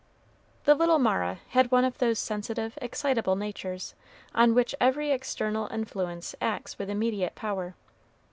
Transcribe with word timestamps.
The 0.63 0.73
little 0.73 0.97
Mara 0.97 1.41
had 1.49 1.69
one 1.69 1.85
of 1.85 1.99
those 1.99 2.17
sensitive, 2.17 2.75
excitable 2.81 3.35
natures, 3.35 3.93
on 4.33 4.55
which 4.55 4.73
every 4.81 5.11
external 5.11 5.67
influence 5.67 6.33
acts 6.41 6.79
with 6.79 6.89
immediate 6.89 7.35
power. 7.35 7.75